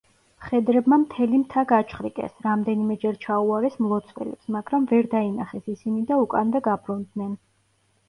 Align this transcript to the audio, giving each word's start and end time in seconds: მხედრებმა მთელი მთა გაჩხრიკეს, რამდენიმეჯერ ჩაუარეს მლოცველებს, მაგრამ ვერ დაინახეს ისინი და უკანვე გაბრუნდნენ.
მხედრებმა 0.43 0.97
მთელი 1.01 1.41
მთა 1.41 1.63
გაჩხრიკეს, 1.71 2.33
რამდენიმეჯერ 2.47 3.21
ჩაუარეს 3.27 3.79
მლოცველებს, 3.87 4.51
მაგრამ 4.59 4.91
ვერ 4.95 5.13
დაინახეს 5.15 5.73
ისინი 5.77 6.07
და 6.13 6.23
უკანვე 6.27 6.67
გაბრუნდნენ. 6.73 7.43